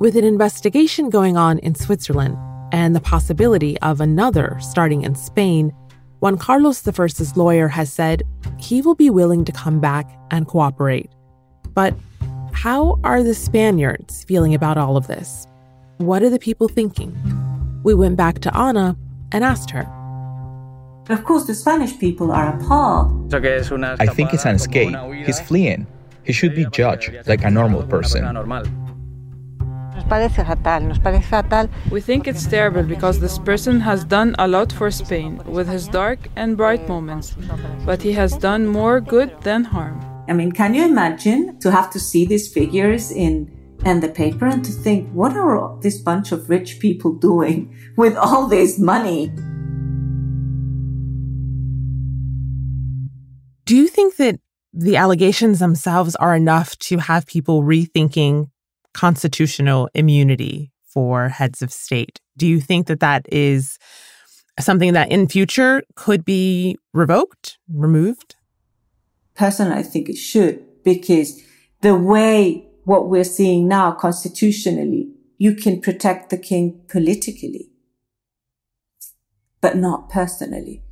With 0.00 0.16
an 0.16 0.24
investigation 0.24 1.10
going 1.10 1.36
on 1.36 1.58
in 1.58 1.74
Switzerland 1.74 2.38
and 2.72 2.94
the 2.94 3.00
possibility 3.00 3.78
of 3.80 4.00
another 4.00 4.58
starting 4.60 5.02
in 5.02 5.14
Spain, 5.14 5.72
Juan 6.20 6.36
Carlos 6.36 6.86
I's 6.86 7.36
lawyer 7.36 7.68
has 7.68 7.92
said 7.92 8.22
he 8.58 8.82
will 8.82 8.94
be 8.94 9.10
willing 9.10 9.44
to 9.44 9.52
come 9.52 9.80
back 9.80 10.10
and 10.30 10.46
cooperate. 10.46 11.10
But 11.74 11.94
how 12.52 12.98
are 13.04 13.22
the 13.22 13.34
Spaniards 13.34 14.24
feeling 14.24 14.54
about 14.54 14.76
all 14.76 14.96
of 14.96 15.06
this? 15.06 15.46
What 15.98 16.22
are 16.22 16.30
the 16.30 16.38
people 16.38 16.68
thinking? 16.68 17.16
We 17.84 17.94
went 17.94 18.16
back 18.16 18.40
to 18.40 18.52
Ana 18.52 18.96
and 19.32 19.44
asked 19.44 19.70
her. 19.70 19.86
Of 21.08 21.24
course, 21.24 21.46
the 21.46 21.54
Spanish 21.54 21.98
people 21.98 22.32
are 22.32 22.56
appalled. 22.56 23.32
I 23.34 24.06
think 24.06 24.34
it's 24.34 24.44
an 24.44 24.56
escape. 24.56 24.94
He's 25.24 25.40
fleeing. 25.40 25.86
He 26.24 26.32
should 26.32 26.54
be 26.54 26.66
judged 26.66 27.12
like 27.26 27.44
a 27.44 27.50
normal 27.50 27.82
person. 27.84 28.24
We 31.90 32.00
think 32.00 32.26
it's 32.26 32.46
terrible 32.46 32.82
because 32.82 33.20
this 33.20 33.38
person 33.38 33.80
has 33.80 34.04
done 34.04 34.34
a 34.38 34.48
lot 34.48 34.72
for 34.72 34.90
Spain 34.90 35.42
with 35.44 35.68
his 35.68 35.86
dark 35.86 36.18
and 36.34 36.56
bright 36.56 36.88
moments, 36.88 37.36
but 37.84 38.00
he 38.00 38.12
has 38.12 38.32
done 38.36 38.66
more 38.66 39.00
good 39.00 39.30
than 39.42 39.64
harm. 39.64 40.00
I 40.28 40.32
mean, 40.32 40.52
can 40.52 40.74
you 40.74 40.84
imagine 40.84 41.58
to 41.60 41.70
have 41.70 41.90
to 41.90 42.00
see 42.00 42.24
these 42.24 42.52
figures 42.52 43.10
in 43.10 43.54
and 43.84 44.02
the 44.02 44.08
paper 44.08 44.46
and 44.46 44.64
to 44.64 44.72
think, 44.72 45.08
what 45.12 45.36
are 45.36 45.78
this 45.80 45.98
bunch 45.98 46.32
of 46.32 46.48
rich 46.50 46.80
people 46.80 47.12
doing 47.28 47.74
with 47.96 48.16
all 48.16 48.46
this 48.46 48.78
money? 48.78 49.30
Do 53.64 53.76
you 53.76 53.88
think 53.88 54.16
that 54.16 54.40
the 54.72 54.96
allegations 54.96 55.58
themselves 55.58 56.16
are 56.16 56.34
enough 56.34 56.78
to 56.78 56.98
have 56.98 57.26
people 57.26 57.62
rethinking 57.62 58.50
constitutional 58.98 59.88
immunity 59.94 60.72
for 60.82 61.28
heads 61.28 61.62
of 61.62 61.72
state? 61.72 62.20
Do 62.36 62.48
you 62.48 62.60
think 62.60 62.88
that 62.88 62.98
that 62.98 63.26
is 63.30 63.78
something 64.58 64.92
that 64.92 65.12
in 65.12 65.28
future 65.28 65.84
could 65.94 66.24
be 66.24 66.76
revoked, 66.92 67.58
removed? 67.72 68.34
Personally, 69.36 69.76
I 69.76 69.84
think 69.84 70.08
it 70.08 70.16
should 70.16 70.82
because 70.82 71.40
the 71.80 71.94
way 71.94 72.66
what 72.82 73.08
we're 73.08 73.22
seeing 73.38 73.68
now 73.68 73.92
constitutionally, 73.92 75.12
you 75.36 75.54
can 75.54 75.80
protect 75.80 76.30
the 76.30 76.38
king 76.50 76.80
politically, 76.88 77.70
but 79.60 79.76
not 79.76 80.10
personally. 80.10 80.82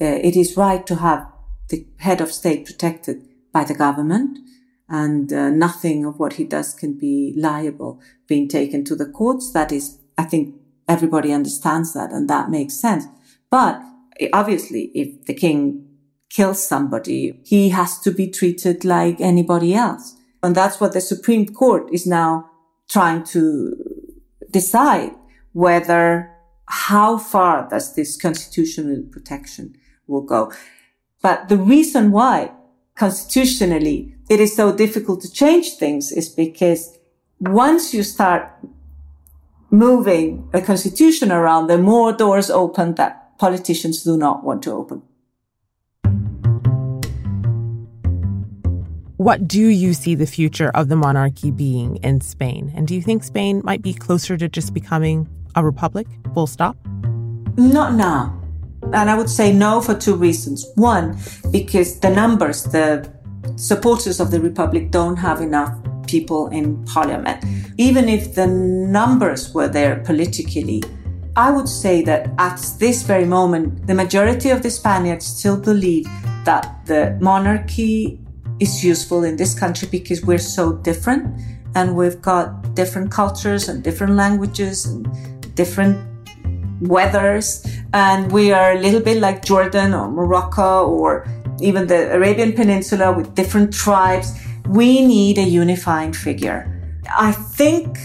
Uh, 0.00 0.18
it 0.28 0.34
is 0.34 0.56
right 0.56 0.86
to 0.86 0.96
have 0.96 1.26
the 1.68 1.86
head 1.98 2.22
of 2.22 2.32
state 2.32 2.64
protected 2.64 3.18
by 3.52 3.64
the 3.64 3.74
government 3.74 4.38
and 4.90 5.32
uh, 5.32 5.50
nothing 5.50 6.04
of 6.04 6.18
what 6.18 6.34
he 6.34 6.44
does 6.44 6.74
can 6.74 6.98
be 6.98 7.32
liable 7.36 8.00
being 8.26 8.48
taken 8.48 8.84
to 8.84 8.96
the 8.96 9.06
courts. 9.06 9.52
That 9.52 9.70
is, 9.70 9.98
I 10.18 10.24
think 10.24 10.56
everybody 10.88 11.32
understands 11.32 11.94
that 11.94 12.10
and 12.10 12.28
that 12.28 12.50
makes 12.50 12.74
sense. 12.74 13.04
But 13.50 13.80
obviously, 14.32 14.90
if 14.94 15.26
the 15.26 15.34
king 15.34 15.86
kills 16.28 16.66
somebody, 16.66 17.40
he 17.44 17.68
has 17.68 18.00
to 18.00 18.10
be 18.10 18.28
treated 18.28 18.84
like 18.84 19.20
anybody 19.20 19.74
else. 19.74 20.16
And 20.42 20.54
that's 20.54 20.80
what 20.80 20.92
the 20.92 21.00
Supreme 21.00 21.46
Court 21.46 21.88
is 21.92 22.06
now 22.06 22.50
trying 22.88 23.22
to 23.24 23.76
decide 24.50 25.12
whether 25.52 26.30
how 26.66 27.18
far 27.18 27.68
does 27.68 27.94
this 27.94 28.16
constitutional 28.16 29.02
protection 29.10 29.76
will 30.06 30.22
go. 30.22 30.52
But 31.22 31.48
the 31.48 31.56
reason 31.56 32.10
why 32.10 32.52
constitutionally 33.00 34.14
it 34.28 34.38
is 34.40 34.54
so 34.54 34.76
difficult 34.76 35.22
to 35.22 35.30
change 35.32 35.72
things 35.82 36.12
is 36.12 36.28
because 36.28 36.98
once 37.40 37.94
you 37.94 38.02
start 38.02 38.42
moving 39.70 40.48
a 40.52 40.60
constitution 40.60 41.32
around, 41.32 41.68
the 41.68 41.78
more 41.78 42.12
doors 42.12 42.50
open 42.50 42.94
that 42.96 43.38
politicians 43.38 44.02
do 44.02 44.16
not 44.16 44.44
want 44.44 44.62
to 44.62 44.72
open. 44.72 45.02
What 49.16 49.48
do 49.48 49.66
you 49.68 49.94
see 49.94 50.14
the 50.14 50.26
future 50.26 50.70
of 50.70 50.88
the 50.88 50.96
monarchy 50.96 51.50
being 51.50 51.96
in 51.96 52.20
Spain? 52.20 52.72
And 52.74 52.86
do 52.86 52.94
you 52.94 53.02
think 53.02 53.24
Spain 53.24 53.62
might 53.64 53.82
be 53.82 53.94
closer 53.94 54.36
to 54.36 54.48
just 54.48 54.74
becoming 54.74 55.28
a 55.54 55.64
republic, 55.64 56.06
full 56.34 56.46
stop? 56.46 56.76
Not 57.56 57.94
now. 57.94 58.39
And 58.92 59.08
I 59.08 59.16
would 59.16 59.30
say 59.30 59.52
no 59.52 59.80
for 59.80 59.94
two 59.94 60.16
reasons. 60.16 60.66
One, 60.74 61.16
because 61.50 62.00
the 62.00 62.10
numbers, 62.10 62.64
the 62.64 63.08
supporters 63.56 64.20
of 64.20 64.30
the 64.30 64.40
republic 64.40 64.90
don't 64.90 65.16
have 65.16 65.40
enough 65.40 65.76
people 66.06 66.48
in 66.48 66.84
parliament. 66.84 67.44
Even 67.78 68.08
if 68.08 68.34
the 68.34 68.46
numbers 68.46 69.54
were 69.54 69.68
there 69.68 69.96
politically, 70.04 70.82
I 71.36 71.50
would 71.50 71.68
say 71.68 72.02
that 72.02 72.30
at 72.38 72.60
this 72.78 73.02
very 73.02 73.24
moment, 73.24 73.86
the 73.86 73.94
majority 73.94 74.50
of 74.50 74.62
the 74.62 74.70
Spaniards 74.70 75.24
still 75.24 75.58
believe 75.58 76.06
that 76.44 76.84
the 76.86 77.16
monarchy 77.20 78.20
is 78.58 78.84
useful 78.84 79.24
in 79.24 79.36
this 79.36 79.58
country 79.58 79.88
because 79.90 80.22
we're 80.24 80.38
so 80.38 80.72
different 80.72 81.40
and 81.74 81.96
we've 81.96 82.20
got 82.20 82.74
different 82.74 83.10
cultures 83.10 83.68
and 83.68 83.82
different 83.82 84.14
languages 84.14 84.86
and 84.86 85.06
different 85.54 85.96
weathers. 86.80 87.64
And 87.92 88.30
we 88.30 88.52
are 88.52 88.72
a 88.72 88.78
little 88.78 89.00
bit 89.00 89.18
like 89.18 89.44
Jordan 89.44 89.94
or 89.94 90.10
Morocco 90.10 90.86
or 90.86 91.26
even 91.60 91.86
the 91.86 92.14
Arabian 92.14 92.52
Peninsula 92.52 93.12
with 93.12 93.34
different 93.34 93.72
tribes. 93.72 94.32
We 94.68 95.04
need 95.04 95.38
a 95.38 95.42
unifying 95.42 96.12
figure. 96.12 96.76
I 97.18 97.32
think 97.32 97.98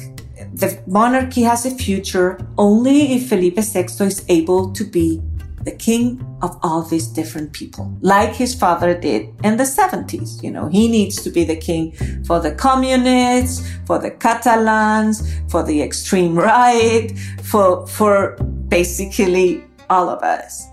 the 0.54 0.82
monarchy 0.88 1.44
has 1.44 1.66
a 1.66 1.72
future 1.72 2.40
only 2.58 3.14
if 3.14 3.30
Felipe 3.30 3.58
VI 3.58 3.86
is 4.06 4.26
able 4.30 4.72
to 4.74 4.84
be 4.84 5.22
the 5.66 5.72
king 5.72 6.24
of 6.44 6.58
all 6.62 6.84
these 6.84 7.08
different 7.08 7.52
people, 7.52 7.92
like 8.02 8.34
his 8.34 8.54
father 8.54 8.98
did 8.98 9.34
in 9.44 9.58
the 9.58 9.64
70s. 9.64 10.42
You 10.44 10.52
know, 10.52 10.68
he 10.68 10.88
needs 10.88 11.22
to 11.24 11.30
be 11.32 11.44
the 11.44 11.56
king 11.56 11.92
for 12.24 12.40
the 12.40 12.54
communists, 12.54 13.68
for 13.86 13.98
the 13.98 14.12
Catalans, 14.12 15.24
for 15.50 15.64
the 15.64 15.82
extreme 15.82 16.38
right, 16.38 17.12
for, 17.42 17.88
for 17.88 18.38
basically 18.70 19.65
all 19.90 20.10
of 20.10 20.22
us. 20.24 20.68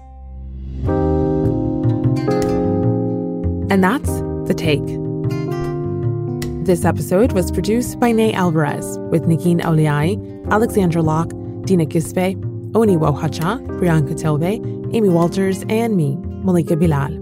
And 3.71 3.83
that's 3.83 4.11
The 4.49 4.55
Take. 4.57 4.85
This 6.67 6.85
episode 6.85 7.33
was 7.33 7.51
produced 7.51 7.99
by 7.99 8.13
Ney 8.13 8.33
Alvarez 8.33 8.99
with 9.11 9.23
Negin 9.25 9.61
Owliaei, 9.63 10.51
Alexandra 10.51 11.03
Locke, 11.03 11.31
Dina 11.65 11.87
Kesbeh, 11.87 12.37
Oni 12.77 12.97
Wohacha, 12.97 13.67
Priyanka 13.79 14.15
Tilve, 14.15 14.95
Amy 14.95 15.09
Walters, 15.09 15.65
and 15.69 15.97
me, 15.97 16.17
Malika 16.45 16.77
Bilal. 16.77 17.19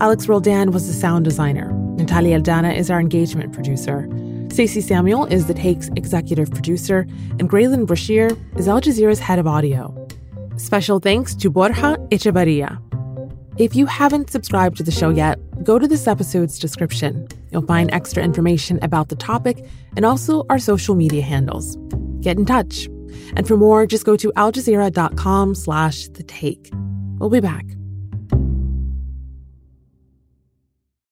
Alex 0.00 0.28
Roldan 0.28 0.70
was 0.70 0.86
the 0.86 0.92
sound 0.92 1.24
designer. 1.24 1.72
Natalia 1.96 2.40
Aldana 2.40 2.76
is 2.76 2.90
our 2.90 3.00
engagement 3.00 3.52
producer. 3.52 4.08
Stacey 4.50 4.80
Samuel 4.80 5.26
is 5.26 5.46
the 5.46 5.54
Take's 5.54 5.88
executive 5.96 6.50
producer, 6.50 7.06
and 7.38 7.50
Graelyn 7.50 7.86
Brashear 7.86 8.30
is 8.56 8.68
Al 8.68 8.80
Jazeera's 8.80 9.18
head 9.18 9.38
of 9.38 9.46
audio. 9.46 9.99
Special 10.60 11.00
thanks 11.00 11.34
to 11.36 11.48
Borja 11.48 11.96
Echevarria. 12.10 12.78
If 13.56 13.74
you 13.74 13.86
haven't 13.86 14.28
subscribed 14.28 14.76
to 14.76 14.82
the 14.82 14.90
show 14.90 15.08
yet, 15.08 15.38
go 15.64 15.78
to 15.78 15.88
this 15.88 16.06
episode's 16.06 16.58
description. 16.58 17.26
You'll 17.50 17.66
find 17.66 17.90
extra 17.92 18.22
information 18.22 18.78
about 18.82 19.08
the 19.08 19.16
topic 19.16 19.64
and 19.96 20.04
also 20.04 20.44
our 20.50 20.58
social 20.58 20.94
media 20.94 21.22
handles. 21.22 21.78
Get 22.20 22.36
in 22.38 22.44
touch. 22.44 22.90
And 23.36 23.48
for 23.48 23.56
more, 23.56 23.86
just 23.86 24.04
go 24.04 24.16
to 24.16 24.30
aljazeera.com 24.36 25.54
slash 25.54 26.08
the 26.08 26.22
take. 26.24 26.70
We'll 27.18 27.30
be 27.30 27.40
back. 27.40 27.64